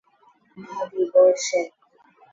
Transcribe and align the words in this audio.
ভাবি, 0.57 1.01
বসেন। 1.13 1.67